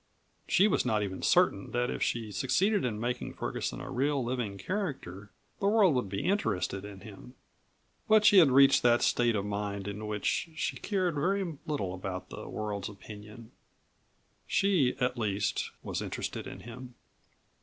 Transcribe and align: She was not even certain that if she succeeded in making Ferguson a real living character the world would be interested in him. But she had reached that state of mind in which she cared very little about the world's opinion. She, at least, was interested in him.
She 0.47 0.67
was 0.67 0.83
not 0.83 1.03
even 1.03 1.21
certain 1.21 1.73
that 1.73 1.91
if 1.91 2.01
she 2.01 2.31
succeeded 2.31 2.83
in 2.85 2.99
making 2.99 3.35
Ferguson 3.35 3.79
a 3.81 3.91
real 3.91 4.23
living 4.23 4.57
character 4.57 5.29
the 5.59 5.67
world 5.67 5.93
would 5.93 6.09
be 6.09 6.25
interested 6.25 6.83
in 6.83 7.01
him. 7.01 7.35
But 8.07 8.25
she 8.25 8.39
had 8.39 8.49
reached 8.49 8.81
that 8.81 9.03
state 9.03 9.35
of 9.35 9.45
mind 9.45 9.87
in 9.87 10.07
which 10.07 10.49
she 10.55 10.77
cared 10.77 11.13
very 11.13 11.55
little 11.67 11.93
about 11.93 12.29
the 12.31 12.49
world's 12.49 12.89
opinion. 12.89 13.51
She, 14.47 14.95
at 14.99 15.19
least, 15.19 15.69
was 15.83 16.01
interested 16.01 16.47
in 16.47 16.61
him. 16.61 16.95